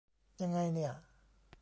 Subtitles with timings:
[0.41, 0.93] ยังไงเนี่ย